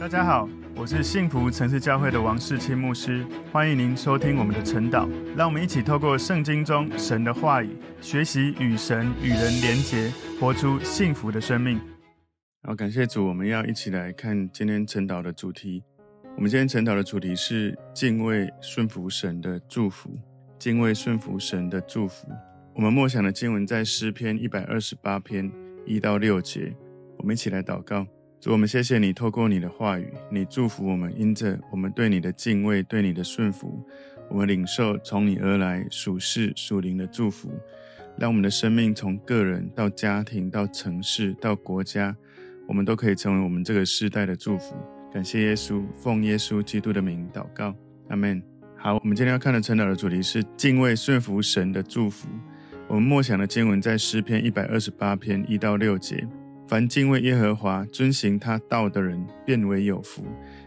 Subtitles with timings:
[0.00, 5.08] 大家好，我是幸福城市教会的王世清牧师，欢迎您收听我们的晨祷。
[5.36, 11.80] 让我们一起透过圣经中神的话语，学习与神与人连结，活出幸福的生命。
[12.62, 15.82] 好，感谢主，我们要一起来看今天晨祷的主题。
[16.36, 20.16] 我们今天晨祷的主题是敬畏顺服神的祝福。
[20.60, 22.28] 敬畏顺服神的祝福。
[22.72, 25.50] 我们默想的经文在诗篇一百二十八篇
[25.84, 26.72] 一到六节。
[27.16, 28.06] 我们一起来祷告。
[28.40, 33.84] 主，我们谢谢你，透过你的话语，你祝福我们，因着我们对你的敬畏，对你的顺服，
[34.30, 37.50] 我们领受从你而来属世属灵的祝福，
[38.16, 42.14] 让我们的生命从个人到家庭到城市到国家，
[42.68, 44.76] 我们都可以成为我们这个世代的祝福。
[45.12, 47.74] 感谢耶稣，奉耶稣基督的名祷告，
[48.08, 48.40] 阿门。
[48.76, 52.28] 好，我们今天要看的晨祷的主题是敬畏顺服神的祝福。
[52.86, 56.24] 我们默想的经文在诗篇一百二十八篇一到六节。
[56.68, 60.22] 凡敬畏耶和华、遵行他道的人，便为有福。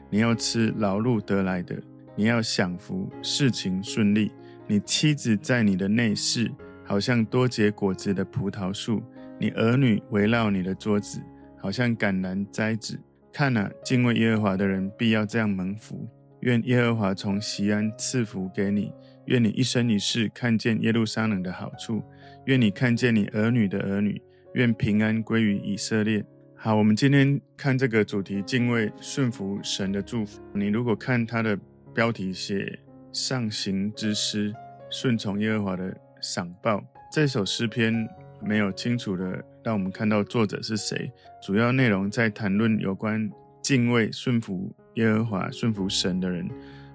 [0.09, 1.79] 你要吃劳碌得来的，
[2.15, 4.31] 你要享福，事情顺利。
[4.65, 6.51] 你妻子在你的内室，
[6.83, 8.99] 好像多结果子的葡萄树；
[9.39, 11.21] 你儿女围绕你的桌子，
[11.55, 12.99] 好像橄榄摘子。
[13.31, 16.09] 看哪，敬畏耶和华的人必要这样蒙福。
[16.39, 18.91] 愿耶和华从西安赐福给你，
[19.25, 22.01] 愿你一生一世看见耶路撒冷的好处，
[22.45, 24.19] 愿你看见你儿女的儿女。
[24.53, 26.23] 愿平安归于以色列。
[26.55, 30.41] 好，我们今天看这个主题：敬畏顺服神的祝福。
[30.53, 31.57] 你如果看它的
[31.93, 32.77] 标题写
[33.11, 34.53] “上行之诗”，
[34.91, 36.83] 顺从耶和华的赏报。
[37.11, 38.07] 这首诗篇
[38.41, 41.11] 没有清楚的让我们看到作者是谁。
[41.41, 43.29] 主要内容在谈论有关
[43.61, 46.47] 敬畏顺服耶和华、顺服神的人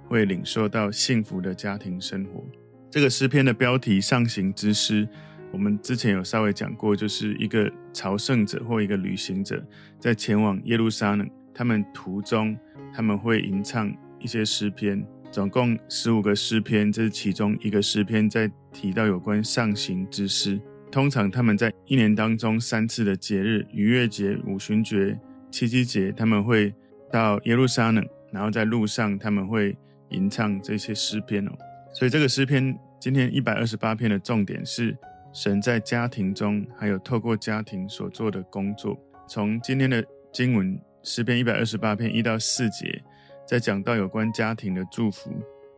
[0.07, 2.45] 会领受到幸福的家庭生活。
[2.91, 5.09] 这个诗篇的标题“上行之诗”。
[5.53, 9.65] 我们之前有稍微讲过，就是一个朝圣者或一个旅行者
[9.99, 12.55] 在前往耶路撒冷，他们途中
[12.93, 20.61] 他们会吟唱一些诗篇，总共十五个诗篇，这是其中一个诗篇在提到有关上行之诗。
[20.91, 25.19] 通常他们在一年当中三次的节日——逾越节、五旬节、
[25.51, 26.75] 七七节，他们会
[27.11, 29.77] 到耶路撒冷，然后在路上他们会
[30.11, 31.53] 吟唱这些诗篇哦。
[31.95, 34.95] 所以这个诗篇今天一百二十八篇的重点是。
[35.37, 38.99] 神在家庭中，还有透过家庭所做的工作。
[39.29, 40.03] 从今天的
[40.33, 43.05] 经文诗篇一百二十八篇一到四节，
[43.47, 45.31] 在讲到有关家庭的祝福；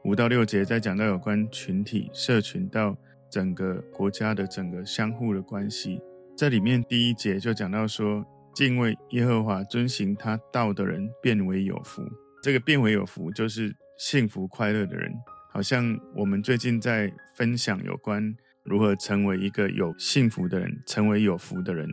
[0.04, 2.96] 五到六节在讲到有关群体、社群到
[3.28, 6.00] 整个国家的整个相互的关系。
[6.36, 12.00] 这里面第一节就讲到说，敬畏耶和华、遵行他道的人，变为有福。
[12.44, 15.12] 这个变为有福，就是幸福快乐的人。
[15.50, 18.32] 好像我们最近在分享有关。
[18.68, 21.88] 如何成为一个有幸福的人，成为有福的人？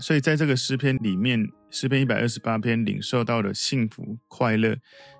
[0.00, 4.76] 所以在这个诗篇里面，诗篇一百二十八篇领受到的幸福快乐，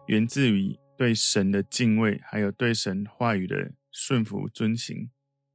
[0.07, 5.11] 源自于对神的敬畏，还有对神话语的顺服遵行。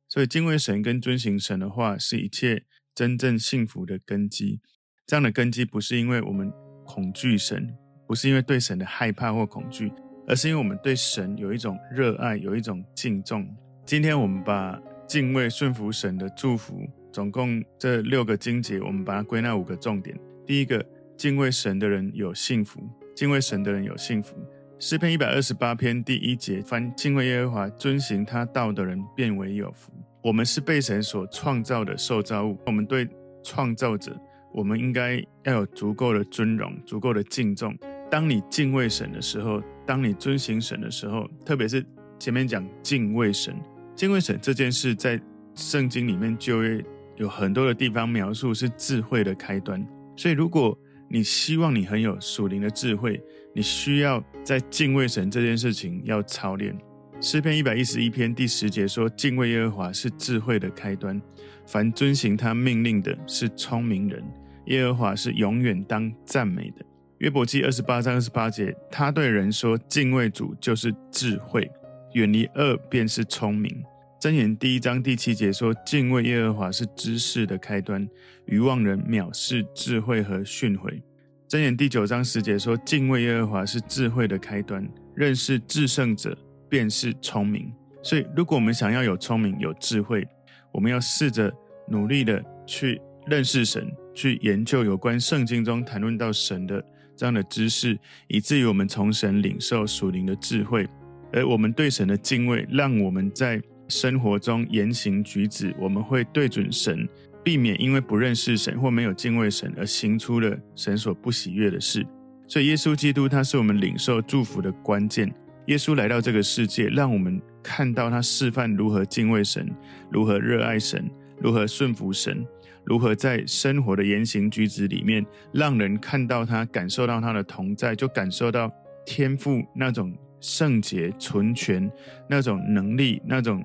[0.10, 4.60] 所以敬畏神跟遵行神的话，是一切真正幸福的根基。
[5.08, 6.52] 这样的根基不是因为我们
[6.86, 7.74] 恐惧神，
[8.08, 9.92] 不是因为对神的害怕或恐惧，
[10.28, 13.48] 而是因为我们对神有一种热爱，有一种敬重。
[13.86, 14.80] 今天我们把
[15.14, 20.20] 敬畏顺服神的祝福，总共这六个经节，我们把它归纳五个重点。
[20.44, 20.84] 第一个，
[21.16, 22.80] 敬畏神的人有幸福；
[23.16, 24.36] 敬畏神的人有幸福。
[24.80, 29.92] 诗篇一百二十八篇第一节，凡敬畏耶和华、遵行他道的人，便为有福。
[30.24, 33.08] 我们是被神所创造的受造物，我们对
[33.44, 34.20] 创造者，
[34.52, 37.78] 我们应该要有足够的尊荣、足够的敬重。
[38.10, 41.86] 当你敬畏神的时候，当你遵行神的时候，特别是
[42.18, 43.56] 前面讲敬畏神。
[43.96, 45.20] 敬畏神这件事，在
[45.56, 46.84] 圣经里面就会
[47.16, 49.86] 有很多的地方描述是智慧的开端。
[50.16, 50.78] 所以，如果
[51.10, 53.22] 你希望你很有属灵的智慧，
[53.54, 56.76] 你需要在敬畏神这件事情要操练。
[57.22, 61.22] 诗篇一百一十一篇第十节说：“敬畏耶和华是智慧的开端，
[61.68, 64.24] 凡遵行他命令的是聪明人。
[64.66, 66.84] 耶和华是永远当赞美的。”
[67.20, 71.70] 约伯记二十八章二十八节，他对人说：“敬畏主就是智慧。”
[72.14, 73.84] 远离恶便是聪明。
[74.24, 78.08] 箴言第一章第七节说：“敬畏耶和华是知识的开端，
[78.46, 81.02] 愚妄人藐视智慧和训诲。”
[81.50, 86.38] 箴言第九章十节说：“敬畏耶和华是智慧的开端，认识至圣者
[86.70, 87.70] 便是聪明。”
[88.02, 90.26] 所以，如果我们想要有聪明、有智慧，
[90.72, 91.54] 我们要试着
[91.90, 96.82] 努力的去认识神，去研究有关圣经中谈论到神的
[97.18, 98.00] 这样的知识，
[98.30, 100.88] 以至于我们从神领受属灵的智慧。
[101.34, 103.62] 而我们对神的敬畏，让我们在
[103.94, 107.08] 生活中言行举止，我们会对准神，
[107.44, 112.06] 避免因为不认识神或没有敬畏神而行出了神所不喜悦的事。
[112.48, 115.32] 所以耶稣基督他是我们领受祝福的关键。
[115.68, 119.70] 耶稣来到这个世界，让我们看到他示范如何敬畏神，
[120.12, 121.10] 如何热爱神，
[121.40, 122.46] 如何顺服神，
[122.84, 128.70] 如何在生活的言行举止里面，让人看到他，感受到他的同在，就感受到
[129.06, 131.90] 天赋那种圣洁、纯全
[132.30, 133.64] 那种能力，那种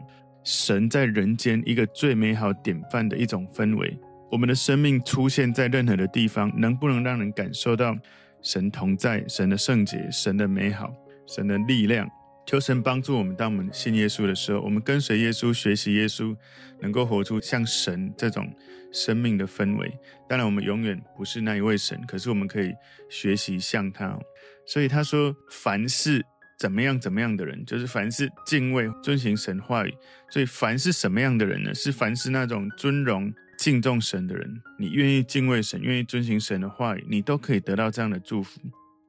[0.50, 3.98] 神在人间一个最美好典范的一种氛围。
[4.30, 7.94] 我们的生命出现在任何的地方，能不能让人感受到
[8.40, 10.90] 神同在、神的圣洁、神的美好？
[11.26, 12.08] 神的力量，
[12.46, 13.36] 求神帮助我们。
[13.36, 16.34] 当我们信耶稣的时候，我们跟随耶稣，学习耶稣，
[16.80, 18.50] 能够活出像神这种
[18.90, 19.92] 生命的氛围。
[20.26, 22.72] 当然，我们永远不是那一位神，可是我们可以
[23.10, 24.18] 学习像他。
[24.66, 26.24] 所以他说，凡事
[26.58, 29.94] 怎么样怎么样的人，就是凡是敬畏、遵行神话语。
[30.28, 31.72] 所以，凡是什么样的人呢？
[31.74, 34.60] 是凡是那种尊荣、敬重神的人。
[34.78, 38.60] 你愿意敬畏神，愿意遵行神的话语，你都可以得到这样的祝福。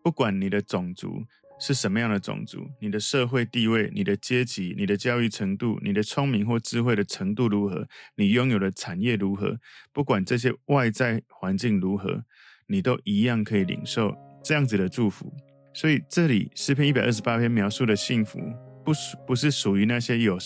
[0.03, 1.25] 不管你的种族。
[1.61, 2.69] 是什么样的种族？
[2.79, 7.85] 你的社会地位、你的阶级、你的教育程度、你的聪明或智慧的程度如何？
[8.15, 9.59] 你拥有的产业如何？
[9.91, 12.23] 不管这些外在环境如何，
[12.67, 15.33] 你都一样可以领受这样子的祝福。
[15.79, 18.37] 所以这里诗篇一百二十八篇描述的幸福，
[18.83, 20.37] 不属不是属于那些有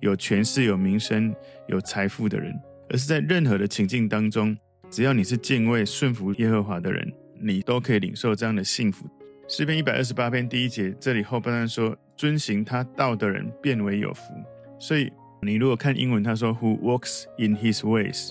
[0.00, 1.34] 有权势、有名声、
[1.68, 2.58] 有财富的人，
[2.88, 4.56] 而是在任何的情境当中，
[4.88, 9.06] 只要你是敬畏顺服耶和华的人，你都可以领受这样的幸福。
[9.46, 14.22] 诗篇一百二十八篇第一节，这里后半段说：“遵行他道的人，变为有福。”
[14.80, 18.30] 所以你如果看英文，他说：“Who walks in his ways？”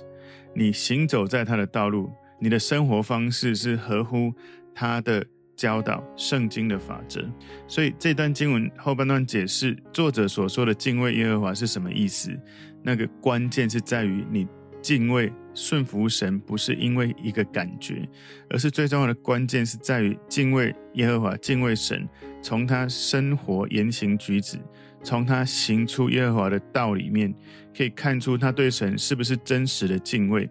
[0.55, 4.33] 你行走在他的道路，你的生活方式是合乎
[4.73, 5.23] 他的
[5.61, 7.23] 教导、圣经的法则。
[7.67, 12.35] 所以这段经文后半段解释作者所说的敬畏耶和华是什么意思？
[12.81, 14.47] 那个关键是在于你
[14.81, 15.31] 敬畏。
[15.53, 18.07] 顺服神不是因为一个感觉，
[18.49, 22.07] 而是最重要的关键是在于敬畏耶和华，敬畏神。
[22.41, 24.57] 从他生活言行举止，
[25.03, 27.35] 从他行出耶和华的道里面，
[27.75, 30.49] 可以看出他对神是不是真实的敬畏。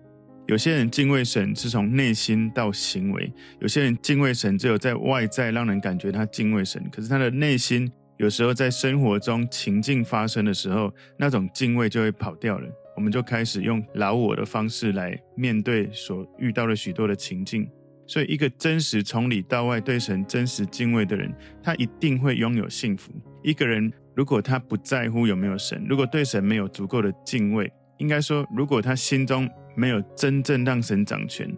[0.50, 12.68] 有些人敬畏神是从内心到行为，有些人敬畏神只有在外在让人感觉他敬畏神，可是他的内心有时候在生活中情境发生的时候，那种敬畏就会跑掉了。
[12.96, 17.70] 我们就开始用老我的方式来面对所遇到的许多的情境，
[18.04, 21.32] 所以一个真实从里到外对神真实敬畏的人，
[21.62, 23.12] 他一定会拥有幸福。
[23.44, 31.48] 一个人如果他不在乎有没有神，如果对神没有足够的敬畏，应该说，如果他心中没有真正让神掌权，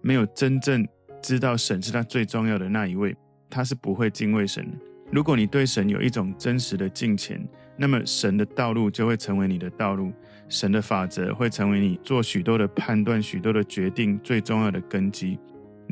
[0.00, 0.86] 没有真正
[1.22, 3.14] 知道神是他最重要的那一位，
[3.48, 4.76] 他是不会敬畏神的。
[5.12, 7.46] 如果你对神有一种真实的敬虔，
[7.76, 10.10] 那么神的道路就会成为你的道路。
[10.48, 15.38] 神的法则会成为你做许多的判断、许多的决定最重要的根基。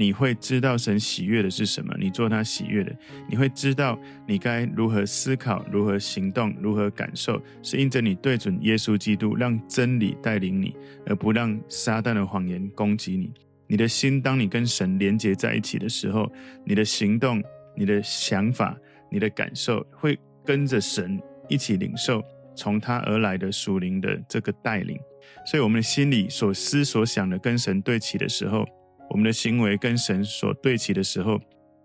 [0.00, 2.90] 你会知道神喜悦的是什么，你做他喜悦的。
[3.28, 10.74] 你会知道你该如何思考、如何行动、如何感受，是因着你对准耶稣基督，让真理带领你，
[11.04, 13.30] 而不让撒旦的谎言攻击你。
[13.66, 16.32] 你的心，当你跟神连接在一起的时候，
[16.64, 17.42] 你的行动、
[17.76, 18.74] 你的想法、
[19.12, 22.24] 你的感受，会跟着神一起领受。
[22.56, 24.98] 从他而来的属灵的这个带领，
[25.46, 28.66] 所以我们的心里所思所想的跟神对齐的时候，
[29.10, 31.38] 我们的行为跟神所对齐的时候，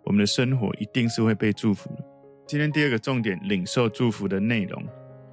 [0.06, 2.06] 我们的生活一定是会被祝福的。
[2.48, 4.84] 今天第二个重点，领受祝福的内容，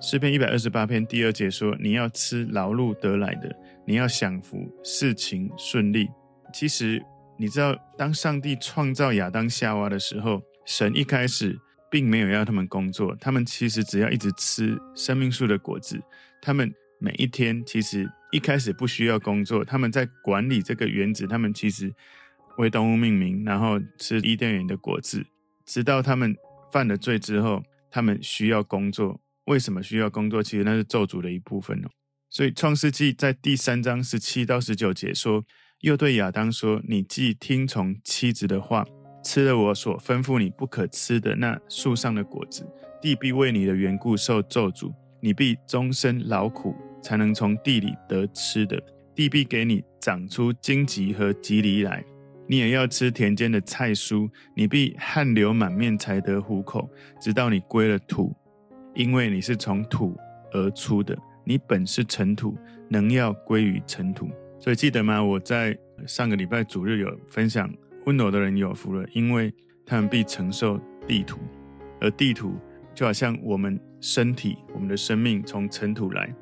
[0.01, 3.55] 诗篇一百二十八篇第二节说：“你要吃劳碌得来的，
[3.87, 6.09] 你要享福，事情顺利。”
[6.53, 7.01] 其实
[7.39, 11.59] 你知道，当上帝创造亚当夏娃的时候，神一开始。
[11.93, 16.01] 并没有要他们工作，他们其实只要一直吃生命树的果子。
[16.41, 21.27] 他们每一天其实一开始不需要工作，他们在管理这个园子。
[21.27, 21.95] 他们其实
[22.59, 25.25] 为动物命名，然后吃伊甸园的果子。
[25.65, 26.35] 直到他们
[26.73, 29.21] 犯了罪之后，他们需要工作。
[29.45, 30.43] 为什么需要工作？
[30.43, 31.89] 其实那是咒诅的一部分哦。
[32.31, 35.45] 所以创世纪在第三章十七到十九节说
[35.83, 38.85] ：“又对亚当说，你既听从妻子的话。”
[39.25, 42.67] 吃了我所吩咐你不可吃的那树上的果子，
[43.01, 48.81] 地必为你的缘故受咒诅，你必终身劳苦，才能从地里得吃的。
[49.15, 52.03] 地必给你长出荆棘和蒺藜来，
[52.49, 54.31] 你也要吃田间的菜蔬。
[54.57, 56.89] 你必汗流满面才得糊口，
[57.21, 58.35] 直到你归了土，
[58.95, 60.17] 因为你是从土
[60.53, 62.57] 而出的，你本是尘土，
[62.89, 64.31] 能要归于尘土。
[64.59, 65.23] 所以记得吗？
[65.23, 67.71] 我在上个礼拜主日有分享。
[68.07, 69.55] 温柔的人有福了，因为
[69.87, 71.39] 他们必承受地土，
[72.01, 72.55] 而地土
[72.95, 76.35] 就好像我们身体、我们的生命从尘土来。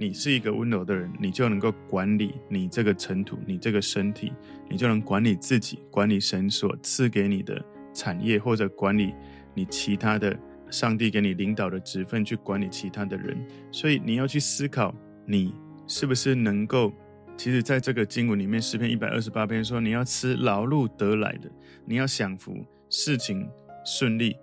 [0.00, 4.32] 你是一个温柔的人，你就能够管理你这个尘土、你这个身体，
[4.70, 7.60] 你就能管理自己，管理神所赐给你的
[7.92, 9.12] 产业，或者管理
[9.54, 10.38] 你其他的
[10.70, 13.36] 上帝给你领导的职分，去管理其他的人。
[13.72, 14.94] 所以你要去思考，
[15.26, 15.52] 你
[15.88, 16.92] 是不是能够。
[17.36, 21.50] 其实，在这个经文里面，诗篇一百二十八篇说，你要吃劳碌得来的，
[21.84, 23.48] 你要享福，事情
[23.84, 24.36] 顺利。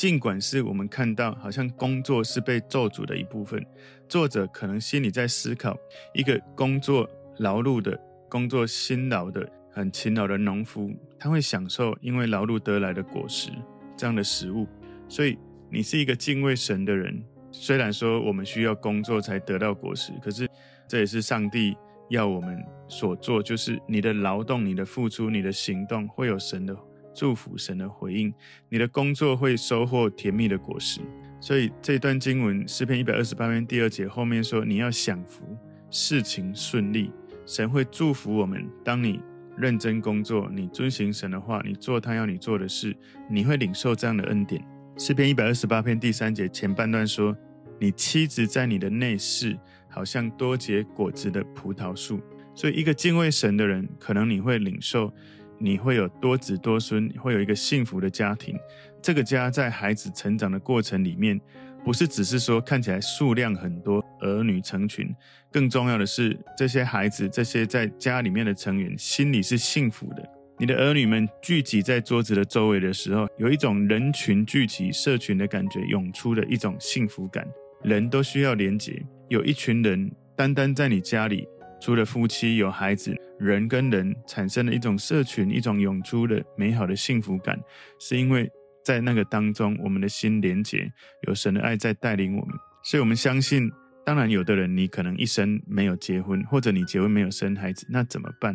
[0.00, 3.62] 尽管是我们看到，好像工作是被咒诅的一部分，
[4.08, 5.76] 作者可能心里在思考，
[6.14, 13.50] 一个工作劳碌的、工作辛劳的、很勤劳的农夫，他会享受因为劳碌得来的果实
[13.94, 14.66] 这样的食物。
[15.06, 15.36] 所以，
[15.68, 17.22] 你是一个敬畏神的人。
[17.52, 20.48] 虽然说我们需要工作才得到果实，可是
[20.88, 21.76] 这也是上帝。
[22.08, 26.74] 要我们所做，就是你的劳动、你的付出、你的行动，会有神的
[27.14, 28.32] 祝福、神的回应。
[28.68, 31.00] 你的工作会收获甜蜜的果实。
[31.40, 35.44] 所以这段经文诗篇一百二十八篇第二节后面说：“你要享福，
[35.90, 37.10] 事情顺利，
[37.46, 38.68] 神会祝福我们。
[38.84, 39.20] 当你
[39.56, 42.96] 认真工作，你遵行神的话，你做他要你做的事，
[43.30, 44.64] 你会领受这样的恩典。”
[44.98, 47.36] 诗篇一百二十八篇第三节前半段说
[47.80, 49.58] ：“你妻子在你的内室。”
[49.92, 52.20] 好像多结果子的葡萄树，
[52.54, 55.12] 所以一个敬畏神的人，可能你会领受，
[55.60, 58.56] 你会有多子多孙，会有一个幸福的家庭。
[59.02, 61.38] 这个家在孩子成长的过程里面，
[61.84, 65.14] 不是只是说看起来数量很多，儿女成群，
[65.52, 70.26] 更重要的是这些孩子，这些在家里面的成员心里是幸福的。
[70.58, 77.46] 你的儿女们聚集在桌子的周围的时候，有一种人群聚集、社群的感觉涌出的一种幸福感。
[77.82, 79.02] 人都需要连结。
[79.28, 81.48] 有一群人单单在你家里，
[81.80, 87.58] 除了夫妻有孩子，人跟人产生了一种社群，一种涌出的美好的幸福感，
[87.98, 88.50] 是因为
[88.84, 90.92] 在那个当中，我们的心连结，
[91.26, 93.70] 有神的爱在带领我们，所以我们相信。
[94.04, 98.54] 当然，有的人你可能一生没有结婚，或者你结婚没有生孩子，那怎么办？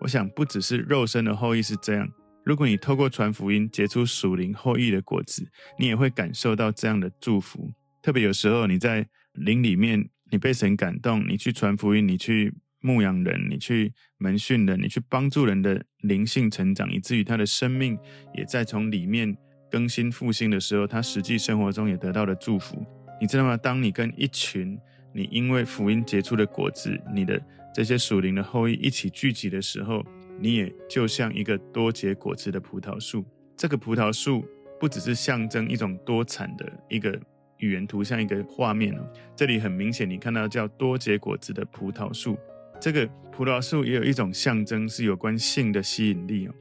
[0.00, 2.08] 我想不只是肉身的后裔是这样，
[2.44, 5.46] 如果你透过传福音结出属灵后裔的果子，
[5.78, 7.72] 你也会感受到这样的祝福。
[8.02, 10.08] 特别有时候你在灵里面。
[10.30, 12.52] 你被神感动，你去传福音，你去
[12.84, 17.98] 牧羊人，你去门训人，你去帮助人的灵性成长，以至于他的生命
[18.34, 19.34] 也在从里面
[19.70, 22.84] 更新复兴的时候，他实际生活中也得到了祝福。
[23.18, 23.56] 你知道吗？
[23.56, 24.78] 当你跟一群
[25.14, 27.40] 你因为福音结出的果子，你的
[27.74, 30.04] 这些属灵的后裔一起聚集的时候，
[30.38, 33.24] 你也就像一个多结果子的葡萄树。
[33.56, 34.46] 这个葡萄树
[34.78, 37.18] 不只是象征一种多产的一个。
[37.58, 42.36] 语言图像一个画面哦，这里很明显，你看到叫多结果子的葡萄树。
[42.80, 46.54] 这个葡萄树也有一种象征，是有关性的吸引力哦。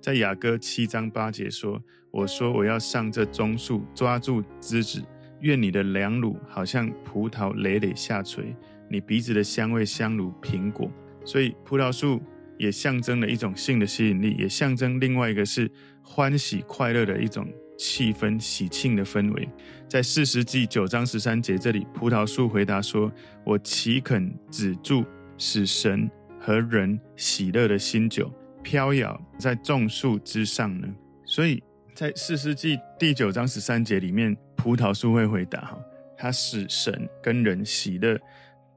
[0.00, 5.02] 在雅歌七章八节说：“我说我要上这棕树，抓住枝子，
[5.40, 8.54] 愿你的两乳好像葡萄累累下垂，
[8.90, 10.90] 你鼻子的香味香如苹果。”
[11.24, 12.22] 所以葡萄树
[12.58, 15.70] 也象征了一种性的吸引力，也象征另外一个是
[16.02, 17.46] 欢喜快乐的一种。
[17.82, 19.48] 气氛喜庆的氛围，
[19.88, 23.10] 在四十记九章十三节这里，葡萄树回答说
[23.42, 25.02] ：“我岂肯止住
[25.40, 28.30] 使神和人喜乐的新酒
[28.62, 30.86] 飘摇在众树之上呢？”
[31.24, 31.60] 所以
[31.94, 35.78] 在四世纪第九章十三节里面，葡萄树会回答：“哈，
[36.16, 38.16] 它使神跟人喜乐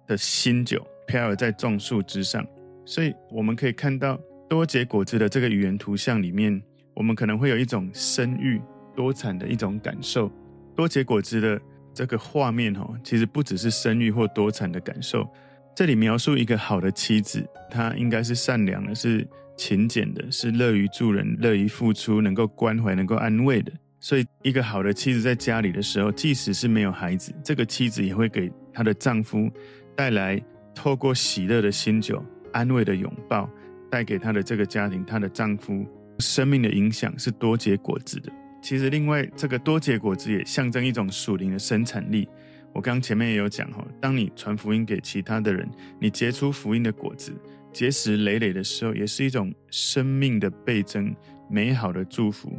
[0.08, 2.44] 的新酒飘摇在众树之上。”
[2.86, 6.60] 所以我们可以看到多结果子的这个语言图像里面，
[6.94, 8.60] 我们可能会有一种生育。
[8.96, 10.32] 多产的一种感受，
[10.76, 11.60] 多结果子的
[11.96, 15.28] 这个画面哦，其实不只是生育或多产的感受。
[15.76, 19.28] 这里描述一个好的妻子，她应该是善良的，是
[19.58, 23.72] 勤俭的，是乐于助人、乐于付出、能够关怀、能够安慰的。
[24.00, 29.50] 所以，一个好的妻子在家里的时候，即使是没有孩子，这个妻子也会给她的丈夫
[29.96, 30.40] 带来
[30.76, 33.50] 透过喜乐的新酒、安慰的拥抱，
[33.90, 35.84] 带给她的这个家庭、她的丈夫
[36.20, 38.32] 生命的影响是多结果子的。
[38.62, 42.28] 其实，另外这个多结果子也象征一种属灵的生产力。
[42.74, 47.32] 我刚前面也有讲哈，当你传福音给其他的人，你结出福音的果子，
[47.72, 51.16] 结实累累的时候，也是一种生命的倍增，
[51.50, 52.52] 美好的祝福。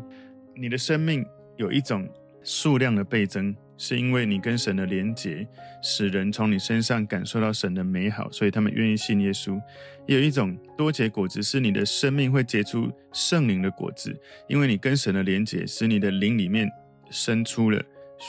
[0.56, 1.24] 你的生命
[1.56, 2.08] 有一种
[2.42, 3.54] 数量的倍增。
[3.76, 5.44] 是因为你跟神的连结，
[5.82, 9.60] 使人从你身上感受到神的美好，所以他们愿意信耶稣。
[10.06, 14.16] 也有一种多结果子，是你的生命会结出圣灵的果子，
[14.48, 16.70] 因为你跟神的连结，使你的灵里面
[17.10, 17.82] 生出了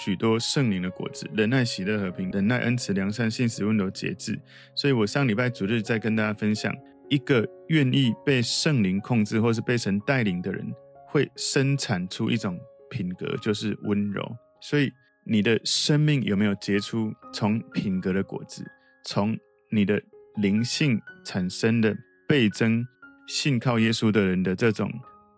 [0.04, 4.38] 许多圣灵的果子：忍耐、喜乐、和平、忍耐、恩慈、良善、信实、温柔、节制。
[4.76, 6.76] 所以我上礼拜主日在跟大家分享，
[7.10, 10.66] 一个愿意被圣灵控制或是被神带领的人，
[11.08, 12.60] 会生产出一种
[12.90, 14.24] 品格，就是温柔。
[14.62, 14.92] 所以。
[15.28, 18.64] 你的生命有没有结出从品格的果子？
[19.06, 19.36] 从
[19.72, 20.00] 你的
[20.36, 21.98] 灵性产生的
[22.28, 22.86] 倍增，
[23.28, 24.88] 信靠耶稣的人的这种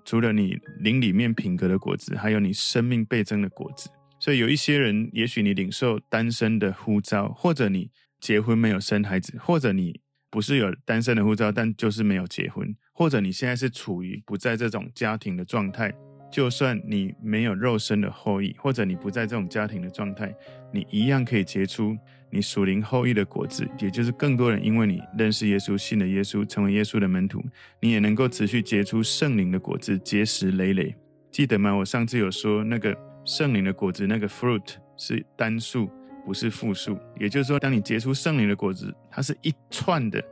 [0.04, 3.90] 除了你灵里面品格的果子，还有你生命倍增的果子。
[4.28, 15.94] 所以有一些人，也许你领受单身的呼召，或者你结婚没有生孩子，或者你不是有单身的呼召，但就是没有结婚，或者你现在是处于不在这种家庭的状态。
[16.30, 20.36] 就算你没有肉身的后裔，或者你不在这种家庭的状态，
[20.74, 21.98] 你一样可以结出
[22.30, 27.42] 你属灵后裔的果子，也就是更多人因为你认识耶稣、信了耶稣、成为耶稣的门徒，
[27.82, 30.94] 你也能够持续结出圣灵的果子，结实累累。
[31.32, 31.72] 记得吗？
[31.72, 32.94] 我上次有说那个
[33.28, 35.88] 圣灵的果子，那个 fruit 是单数，
[36.26, 36.98] 不是复数。
[37.20, 40.24] 也就是说，当你结出圣灵的果子，它是一串的，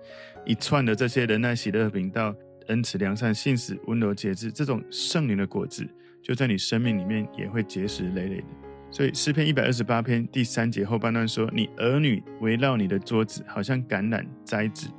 [0.46, 2.34] 一串的这些仁爱、喜乐、和平、道。
[2.68, 5.88] 恩慈、良善、信实、温柔、节制，这种圣灵的果子，
[6.24, 8.48] 就在你生命里面也会结实累累的。
[8.90, 14.90] 所以诗篇一百二十八篇第三节后半段说：“你儿女围绕你的桌子，好像橄榄摘子。”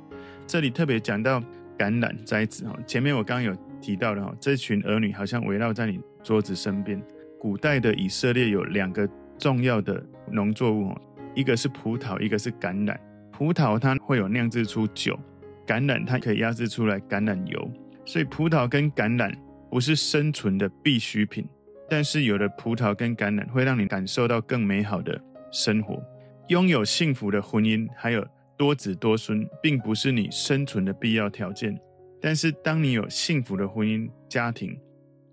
[0.47, 1.41] 这里特别讲到
[1.77, 2.79] 橄榄摘子哈。
[2.87, 7.03] 前面我刚刚有提到的哈，这群儿女好像围绕在你桌子身边。
[7.47, 10.93] 古代的以色列有两个重要的农作物，
[11.33, 12.93] 一个是葡萄，一个是橄榄。
[13.31, 15.17] 葡萄它会有酿制出酒。
[15.65, 17.71] 橄榄它可以压制出来橄榄油，
[18.03, 19.33] 所以葡萄跟橄榄
[19.71, 21.47] 不是生存的必需品，
[21.89, 25.17] 但是有了葡萄跟橄榄会让你感受到更美好的
[25.49, 26.03] 生活，
[26.49, 28.27] 拥有幸福的婚姻，还有
[28.57, 31.79] 多子多孙，并不是你生存的必要条件。
[32.19, 34.77] 但是当你有幸福的婚姻家庭，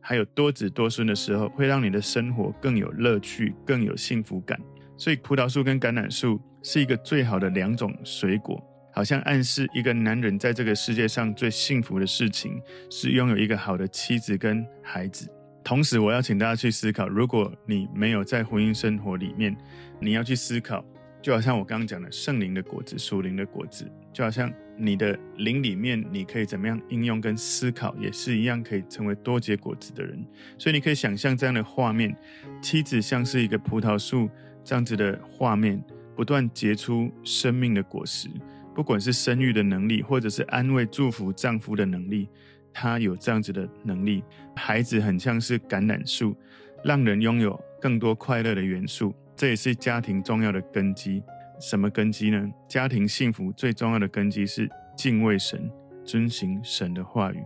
[0.06, 4.61] 还有多子多孙的时候，会让你的生活更有乐趣，更有幸福感。
[4.99, 8.62] 所以葡萄树跟橄榄树是一个最好的两种水果。
[8.92, 15.28] 好像暗示一个男人在这个世界上最幸福的事情是拥有一个好的妻子跟孩子。
[15.64, 19.56] 同时，我要请大家去思考，如果你没有在婚姻生活里面，
[19.99, 20.84] 你要去思考，
[21.23, 30.25] 就好像我刚刚讲的圣灵的果子、属灵的果子，就好像你的灵里面，你可以怎么样应用跟思考，也是一样可以成为多结果子的人。
[30.59, 32.16] 所以你可以想象这样的画面：
[32.61, 34.28] 妻子像是一个葡萄树
[34.64, 35.82] 这样子的画面，
[36.17, 38.28] 不断结出生命的果实。
[38.75, 42.28] 不管是生育的能力，或者是安慰、祝福丈夫的能力，
[42.73, 44.25] 她有这样子的能力。
[44.56, 46.37] 孩子很像是橄榄树，
[46.82, 49.15] 让人拥有更多快乐的元素。
[49.37, 51.23] 这也是家庭重要的根基。
[51.60, 52.49] 什么根基呢？
[52.69, 55.71] 家庭幸福最重要的根基是敬畏神，
[56.04, 57.43] 遵行神的话语。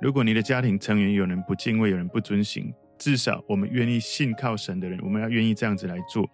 [0.00, 6.28] 如果你的家庭成员有人不敬畏，有人不遵行，至少我们愿意信靠神的人，我们要愿意这样子来做。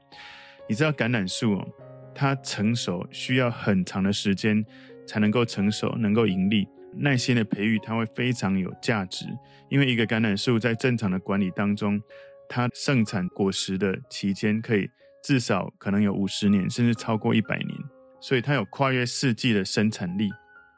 [0.68, 1.68] 你知道橄榄树哦？
[2.14, 4.64] 它成熟需要很长的时间
[5.06, 6.66] 才能够成熟，能够盈利。
[6.96, 9.26] 耐心的培育，它会非常有价值。
[9.68, 12.00] 因为一个橄榄树在正常的管理当中，
[12.48, 14.88] 它盛产果实的期间可以
[15.22, 17.78] 至少可能有五十年，甚至超过一百年。
[18.20, 20.28] 所以它有跨越世纪的生产力，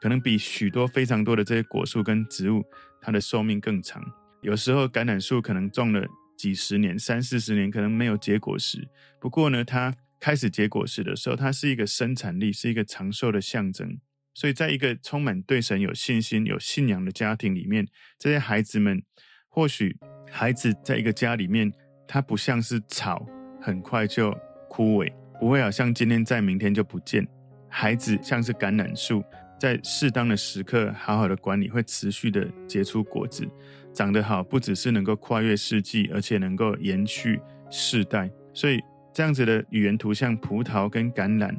[0.01, 2.63] 可能比许多非常多的这些果树跟植物，
[3.01, 4.03] 它的寿命更长。
[4.41, 6.05] 有时候橄榄树可能种了
[6.37, 8.87] 几十年、三四十年，可能没有结果实。
[9.19, 13.97] 不过呢，它开始结果实的时候，它是一个生产力，是一个长寿的象征。
[14.33, 19.03] 所以，在一个充满对神有信心、有信仰的家庭里面，这些孩子们，
[19.49, 19.97] 或许
[20.29, 21.71] 孩子在一个家里面，
[22.07, 23.27] 他不像是草，
[23.61, 24.35] 很快就
[24.67, 27.27] 枯萎，不会好像今天在，明天就不见。
[27.69, 29.23] 孩子像是橄榄树，
[29.59, 33.47] 在适当的时刻，好好的管理，会持续的结出果子，
[33.93, 38.29] 长得好，不只是能够跨越世纪，而且能够延续世代。
[38.53, 38.81] 所以。
[39.13, 41.53] 这样子的语言图像，葡萄跟橄榄，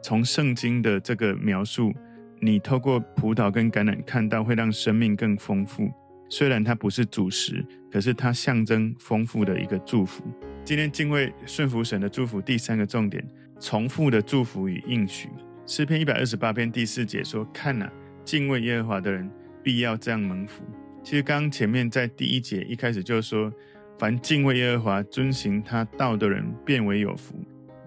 [0.00, 1.92] 从圣经的这个描述，
[2.38, 5.90] 你透过葡萄跟橄榄看到，会让生命更丰富。
[6.30, 10.22] 虽然它不是主食，可是它象征丰富的一个祝福。
[10.64, 13.24] 今天敬畏顺服神的祝福，第三个重点，
[13.58, 15.28] 重复的祝福与应许。
[15.66, 17.90] 诗篇一百二十八篇第四节说：“看哪，
[18.24, 19.30] 敬畏耶和华的人
[19.62, 20.62] 必要这样蒙福。”
[21.02, 23.52] 其实刚前面在第一节一开始就说。
[23.98, 27.36] 凡敬畏耶和华、遵行他道的人，便为有福。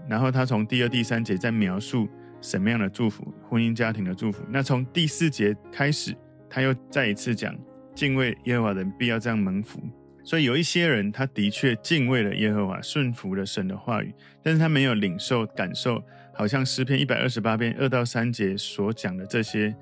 [0.07, 2.07] 然后他从第二、第三节在描述
[2.39, 4.41] 什么样的祝福，婚姻家庭的祝福。
[4.49, 6.15] 那从第四节开始，
[6.49, 7.53] 他又再一次讲，
[7.93, 9.81] 敬畏耶和华的人必要这样蒙福。
[10.25, 14.11] 所以有一些人，他的确敬畏了耶和华，顺服了神的话语，
[14.41, 19.73] 但是他没有领受、感受，好像诗篇一百二十八篇二到三节所讲的这些，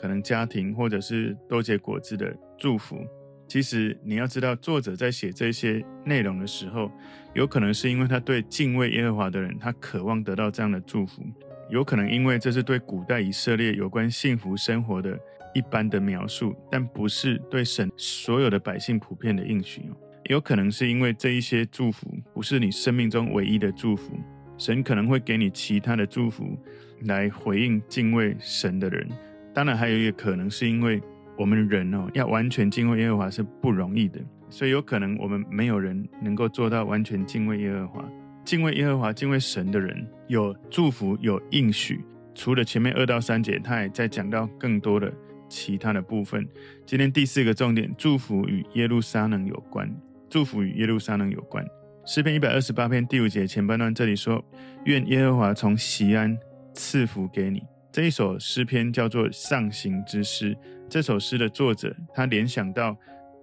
[0.00, 2.96] 可能家庭或者是多结果子的祝福。
[3.48, 6.92] 其实你要知道，作者在写这些内容的时候，
[7.34, 11.22] 有可能是因为他对敬畏耶和华的人，他渴望得到这样的祝福；
[11.70, 15.18] 有可能因为这是对古代以色列有关幸福生活的
[15.54, 19.82] 一般的描述，但不是对神所有的百姓普遍的应许；
[20.24, 24.18] 有可能是因为这一些祝福不是你生命中唯一的祝福，
[24.56, 26.58] 神可能会给你其他的祝福
[27.02, 29.08] 来回应敬畏神的人。
[29.54, 31.00] 当然，还有一个可能是因为。
[31.40, 34.18] 我们人哦，要完全敬畏耶和华是不容易的，
[34.50, 38.04] 所以有可能我们没有人能够做到完全敬畏耶和华。
[38.44, 42.04] 敬畏耶和华、敬畏神的人，有祝福，有应许。
[42.34, 45.14] 除了前面二到三节，他也在讲到更多的
[45.48, 46.46] 其他的部分。
[46.86, 49.90] 今天第四个重点，祝福与耶路撒冷有关。
[50.28, 51.64] 祝福与耶路撒冷有关。
[52.04, 54.44] 诗篇一百二十八篇第五节前半段这里说
[54.84, 56.38] ：“愿耶和华从西安
[56.74, 60.56] 赐福给你。”这一首诗篇叫做上行之诗。
[60.88, 62.96] 这首诗的作者他联想到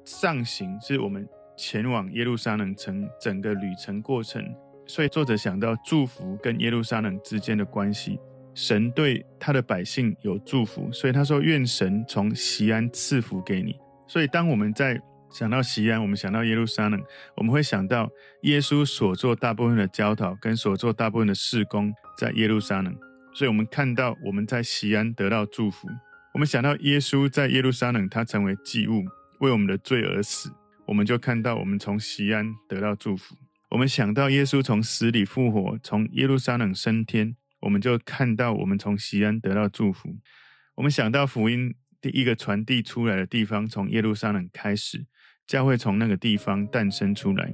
[0.04, 4.44] 上行是我们前往耶路撒冷城整个旅程过程，
[4.88, 8.20] 所以作者想到祝福跟耶路撒冷之间的关系。
[8.56, 13.76] 神对他的百姓有祝福，所以他说：“愿神从西安赐福给你。”
[14.08, 17.00] 所以当我们在想到西安，我们想到耶路撒冷，
[17.36, 18.10] 我们会想到
[18.44, 22.96] 耶稣所做大部分的教导跟所做大部分的事工在耶路撒冷。
[23.34, 25.90] 所以，我们看到我们在西安得到祝福。
[26.34, 29.04] 我们想到耶稣在耶路撒冷，他成为祭物，
[29.42, 30.50] 为我们的罪而死，
[30.88, 33.36] 我们就看到我们从西安得到祝福。
[33.72, 40.16] 我们想到耶稣从死里复活，从耶路撒冷升天，我们就看到我们从西安得到祝福。
[40.76, 45.04] 我们想到福音第一个传递出来的地方，从耶路撒冷开始，
[45.48, 47.52] 教会从那个地方诞生出来，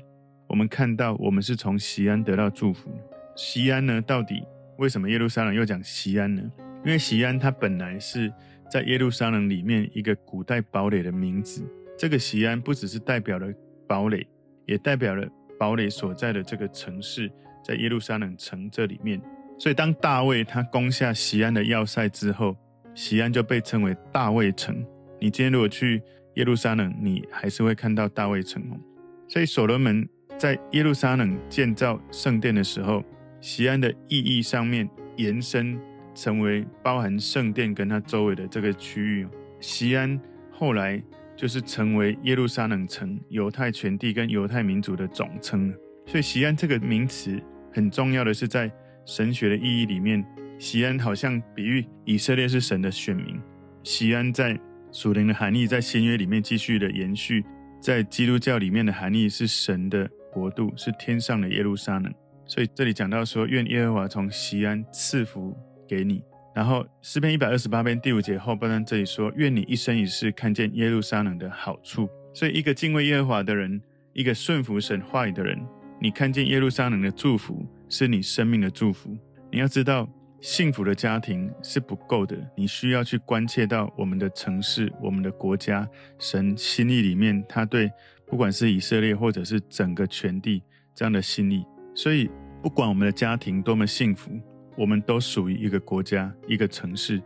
[0.49, 2.93] 我们看到我们是从西安得到祝福。
[3.37, 4.43] 西安呢，到底？
[4.77, 6.41] 为什么耶路撒冷又讲西安呢？
[6.83, 8.29] 因为西安它本来是
[8.69, 11.65] 在耶路撒冷里面一个古代堡垒的名字。
[11.97, 13.47] 这个西安不只是代表了
[13.87, 14.27] 堡垒，
[14.65, 15.25] 也代表了
[15.57, 17.31] 堡垒所在的这个城市，
[17.63, 19.21] 在耶路撒冷城这里面。
[19.61, 22.57] 所以当大卫他攻下西安的要塞之后，
[22.95, 24.75] 西安就被称为大卫城。
[25.19, 26.01] 你今天如果去
[26.33, 28.79] 耶路撒冷，你还是会看到大卫城哦。
[29.27, 33.03] 所以所罗门在耶路撒冷建造圣殿的时候，
[33.39, 35.79] 西安的意义上面延伸
[36.15, 39.27] 成为包含圣殿跟它周围的这个区域。
[39.59, 40.19] 西安
[40.49, 40.99] 后来
[41.35, 45.71] 就是成为耶路撒冷城、犹太全地跟犹太民族的总称。
[46.07, 47.39] 所以西安这个名词
[47.71, 48.71] 很重要的是在
[49.11, 50.25] 神学的意义里面，
[50.57, 53.37] 锡安好像比喻以色列是神的选民。
[53.83, 54.57] 锡安在
[54.89, 57.43] 属灵的含义在新约里面继续的延续，
[57.81, 62.09] 在基督教里面的含义是神的国度，是天上的耶路撒冷。
[62.45, 65.53] 所以这里讲到说，愿耶和华从锡安赐福
[65.85, 66.23] 给你。
[66.55, 72.07] 然后诗篇一百二十八篇第五节后半段这里说，愿你一生一世看见耶路撒冷的好处。
[72.33, 73.81] 所以一个敬畏耶和华的人，
[74.13, 75.61] 一个顺服神话语的人，
[75.99, 79.15] 你看见耶路撒冷的祝福，是你生命的祝福。
[79.51, 85.85] 你要知道，幸福的家庭是不够的，你需要去关切到我们的城市、我们的国家，
[86.17, 87.91] 神心意里面，他对
[88.25, 90.63] 不管是以色列或者是整个全地
[90.95, 91.65] 这样的心意。
[91.93, 92.29] 所以，
[92.63, 94.31] 不管我们的家庭多么幸福，
[94.77, 97.21] 我们都属于一个国家、一个城市，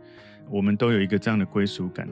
[0.50, 2.08] 我们都有一个这样的归属感。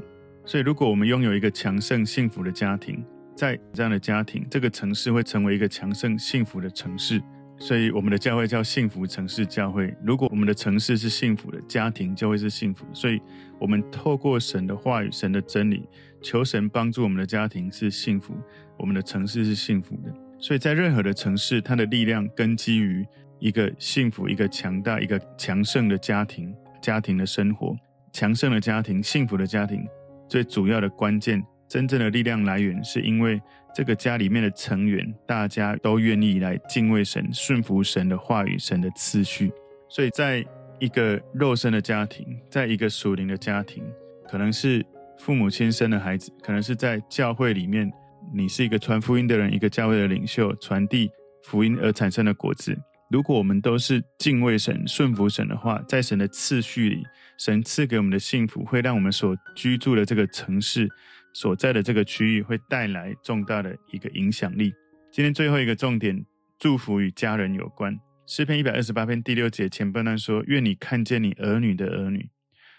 [0.46, 7.20] 所以，如果我们拥有一个强盛、幸福的家庭，在这样的家庭，这个城市会成为一个强盛、幸福的城市。
[7.56, 9.94] 所以，我们的教会叫幸福城市教会。
[10.02, 12.84] 如果我们的城市是幸福的，家庭就会是幸福。
[12.92, 13.20] 所以，
[13.60, 15.88] 我们透过神的话语、神的真理，
[16.20, 18.34] 求神帮助我们的家庭是幸福，
[18.76, 20.12] 我们的城市是幸福的。
[20.38, 23.06] 所以在任何的城市，它的力量根基于
[23.38, 27.74] 一个幸福、一个强大、一个强盛的家庭，家庭的生活，
[28.12, 29.86] 强盛的家庭、幸福的家庭，
[30.28, 33.40] 最主要的关键、真正的力量来源，是因为
[33.74, 39.52] 这个家里面的成员，大家都愿意来敬畏神、顺服神的话语、神的次序。
[39.88, 40.44] 所以，在
[40.78, 43.82] 一个肉身的家庭，在一个属灵的家庭，
[44.28, 44.84] 可能是
[45.18, 47.92] 父母亲生的孩子，可能是在教会里面。
[48.32, 51.10] 你是一个传福音的人，一个教会的领袖，传递
[51.42, 52.76] 福音而产生的果子。
[53.10, 57.02] 如果我们都是敬畏神、顺服神的话，在神的次序里，
[57.38, 60.88] 神赐给我们的幸福，会让我们所居住的这个城市、
[61.34, 64.72] 所在的这个区域，会带来重大的一个影响力。
[65.12, 66.24] 今天最后一个重点，
[66.58, 68.00] 祝福与家人有关。
[68.26, 72.30] 诗篇一百二十八篇第六节前半段说：“愿你看见你儿女的儿女。”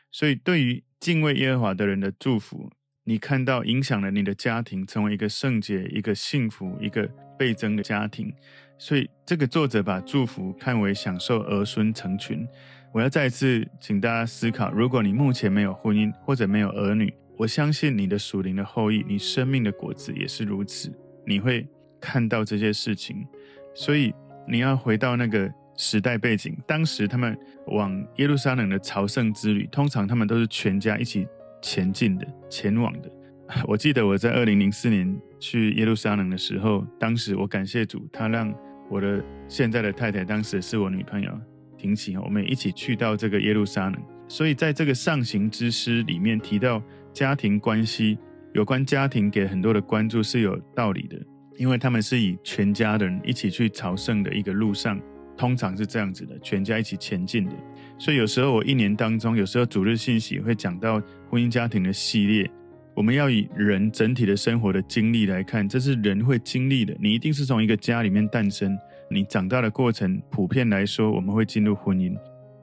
[0.09, 2.71] 所以，对于敬畏耶和华的人的祝福。
[3.07, 8.33] 你看到影响了你的家庭，成为一个圣洁、一个幸福、一个倍增的家庭。
[8.79, 12.47] 所以，这个作者把祝福看为享受儿孙成群。
[12.91, 20.91] 我要再次请大家思考：如果你目前没有婚姻或者没有儿女，我相信你的属灵的后裔，你生命的果子也是如此。
[21.25, 21.67] 你会
[21.99, 23.25] 看到这些事情。
[23.73, 24.13] 所以，
[24.47, 31.27] 你要回到那个时代背景，当时他们往耶路撒冷的朝圣之旅，通常他们都是全家一起。
[31.61, 33.09] 前进的，前往的。
[33.65, 38.53] 我记得我在二零零四年去耶路撒冷的时候，当时我感谢主，他让
[38.87, 41.31] 我的现在的太太，当时是我女朋友，
[41.75, 43.99] 婷琪，我们一起去到这个耶路撒冷。
[44.27, 46.79] 所以在这个上行之诗里面提到
[47.15, 48.17] 家庭关系，
[48.53, 51.17] 有关家庭给很多的关注是有道理的，
[51.55, 54.99] 因为他们是以全家的人一起去朝圣的一个路上，
[55.37, 57.53] 通常是这样子的，全家一起前进的。
[57.97, 62.51] 所以有时候我一年当中，有时候主日信息会讲到婚姻家庭的系列。
[62.93, 66.93] 我们要以人整体的生活的经历来看，这是人会经历的。
[66.99, 68.77] 你一定是从一个家里面诞生，
[69.09, 72.13] 你长大的过程，普遍来说，我们会进入婚姻。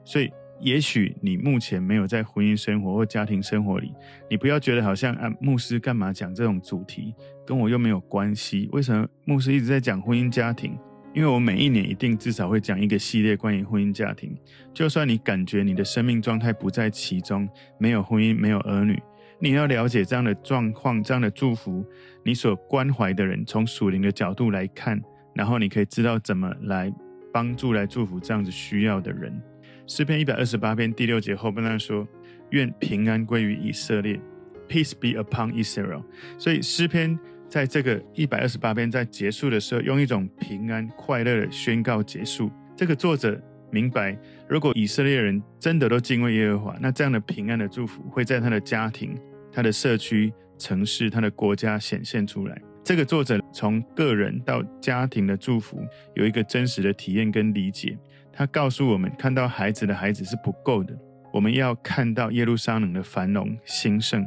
[0.05, 0.31] 所以，
[0.63, 3.93] 也许你目前没有在婚姻生活或家庭生活里，
[4.29, 7.13] 你不要觉得好像啊，牧师干嘛讲这种主题，
[7.45, 8.69] 跟我又没有关系。
[8.71, 10.77] 为什么牧师一直在讲婚姻家庭？
[11.13, 14.35] 因为我每一年一定至少会讲一个系列关于婚姻家庭。
[14.73, 17.47] 就算你感觉你的生命状态不在其中，
[17.77, 18.97] 没有婚姻，没有儿女，
[19.39, 21.85] 你要了解这样的状况，这样的祝福，
[22.23, 24.99] 你所关怀的人，从属灵的角度来看，
[25.35, 26.91] 然后你可以知道怎么来
[27.33, 29.39] 帮助、来祝福这样子需要的人。
[29.87, 32.07] 诗篇一百二十八篇第六节后半段说
[32.51, 34.19] ：“愿平安归于以色列
[34.67, 36.03] ，Peace be upon Israel。”
[36.39, 37.19] 所以诗篇。
[37.49, 42.49] 在这个一百二十八篇在结束的时候，用一种平安快乐的宣告结束。
[42.75, 44.17] 这个作者明白，
[44.49, 49.15] 如果以色列人真的都敬畏耶和华，那这样的平安的祝福会在他的家庭、
[49.51, 52.59] 他的社区、城市、他的国家显现出来。
[52.83, 55.79] 这个作者从个人到家庭的祝福
[56.15, 57.95] 有一个真实的体验跟理解。
[58.35, 60.97] 他告诉我们，看到孩子的孩子是不够的，
[61.31, 64.25] 我们要看到耶路撒冷的繁荣兴盛。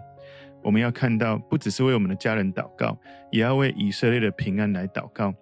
[0.62, 2.98] 我们要看到，不只是为我们的家人祷告，
[3.30, 5.34] 也要为以色列的平安来祷告。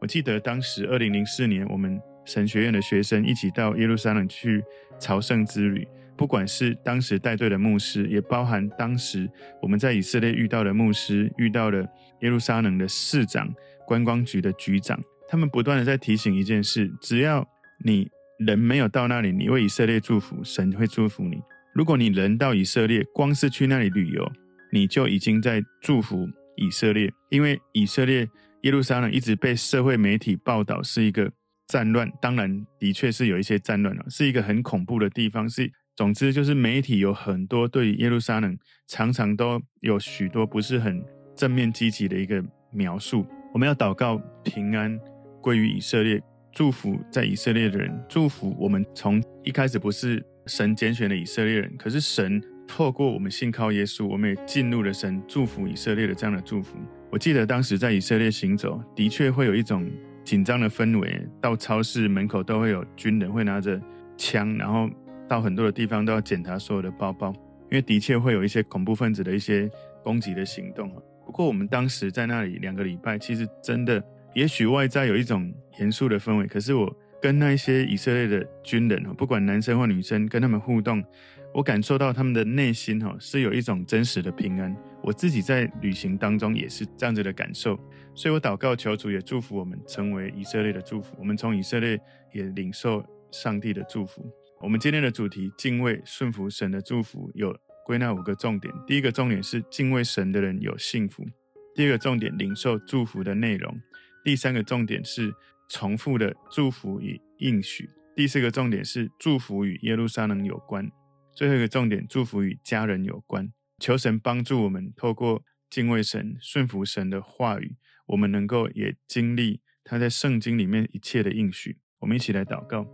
[0.00, 4.62] 我记得当时二零零四年，我们神学院的学生一起到耶路撒冷去
[4.98, 9.28] 朝圣之旅，不管是当时带队的牧师，也包含当时
[9.60, 11.86] 我们在以色列遇到的牧师，遇到了
[12.20, 13.52] 耶路撒冷的市长、
[13.86, 17.46] 观光局的局长，他们不断的在提醒一件事：只要
[17.84, 21.40] 你人没有到那里，你为以色列祝福，神会祝福你。
[21.74, 24.30] 如果你人到以色列，光是去那里旅游，
[24.72, 28.28] 你就已经在祝福以色列，因为以色列
[28.62, 31.30] 耶路撒冷一直被社会媒体报道是一个
[31.68, 35.48] 战乱，当然的确是有一些战乱了，是一个很恐怖的地方。
[35.48, 41.02] 是，总之就是媒体有很多对耶路撒冷常常都有许多不是很
[41.36, 43.24] 正面积极的一个描述。
[43.54, 44.98] 我们要祷告平安
[45.40, 46.20] 归于以色列，
[46.52, 52.42] 祝福在以色列的人，祝福我们从一开始不是神拣选的以色列人，可是神。
[52.72, 56.78] 透过我们信靠耶稣，我们也进入了神祝福以色列的这样的祝福。
[57.10, 59.90] 我记得当时在以色列行走，的确会有一种
[60.22, 61.26] 紧张的氛围。
[61.40, 63.80] 到超市门口都会有军人会拿着
[64.16, 64.88] 枪，然后
[65.26, 67.32] 到很多的地方都要检查所有的包包，
[67.62, 69.68] 因为的确会有一些恐怖分子的一些
[70.04, 70.88] 攻击的行动。
[71.26, 74.00] 不过我们当时在那里两个礼拜，其实真的，
[74.34, 81.04] 也许外在有一种严肃的氛围，可是我跟那些以色列的军人，不管男生或女生，跟他们互动。
[81.52, 87.76] 我感受到他们的内心哈是有一种真实的平安，我自己在旅行当中也是这样子的感受，
[88.14, 92.00] 所以我祷告求主也祝福我们成为以色列的祝福，我们从以色列
[92.32, 94.24] 也领受上帝的祝福。
[94.60, 97.52] 我们今天的主题敬畏顺服神的祝福有
[97.84, 101.26] 归纳五个重点，第一个重点是敬畏神的人有幸福，
[101.74, 103.76] 第二个重点领受祝福的内容，
[104.22, 105.34] 第三个重点是
[105.68, 110.90] 重复的祝福与应许，第四个重点是祝福与耶路撒冷有关。
[111.34, 113.50] 最后一个重点，祝福与家人有关。
[113.78, 121.78] 求神帮助我们，透过敬畏神、顺服神的话语，我们能够也经历他在圣经里面一切的应许。
[122.00, 122.84] 我们一起来祷告，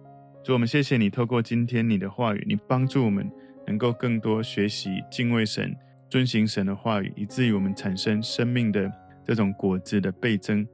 [0.45, 3.29] 主，我们谢谢你，透过今天你的话语，你帮助我们
[3.67, 5.75] 能够更多学习敬畏神、
[6.09, 8.89] 遵行神的话语，以至于我们产生生命的
[9.25, 10.65] 这种果子的倍增。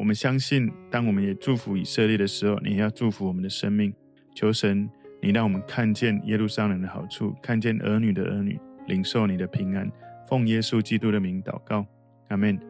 [0.00, 3.92] 我们相信，当我们也祝福以色列的时候，你也要祝福我们的生命。
[4.34, 4.88] 求神。
[5.22, 9.92] 你让我们看见耶路撒冷的好处，看见儿女的儿女领受你的平安，
[10.26, 11.84] 奉耶稣基督的名祷告，
[12.28, 12.69] 阿门。